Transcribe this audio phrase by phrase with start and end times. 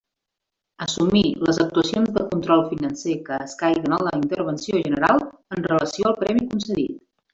[0.85, 5.23] Assumir les actuacions de control financer que escaiguen a la Intervenció General
[5.59, 6.99] en relació al premi concedit.